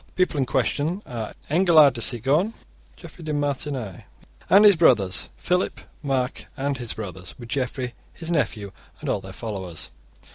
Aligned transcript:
The 0.07 0.11
people 0.13 0.39
in 0.39 0.47
question 0.47 1.03
are 1.05 1.35
Engelard 1.47 1.93
de 1.93 2.01
Cigogn, 2.01 2.55
Geoffrey 2.97 3.23
de 3.23 3.33
Martigny 3.33 4.05
and 4.49 4.65
his 4.65 4.75
brothers, 4.75 5.29
Philip 5.37 5.81
Marc 6.01 6.47
and 6.57 6.75
his 6.77 6.95
brothers, 6.95 7.35
with 7.37 7.49
Geoffrey 7.49 7.93
his 8.11 8.31
nephew, 8.31 8.71
and 8.99 9.09
all 9.09 9.21
their 9.21 9.31
followers. 9.31 9.91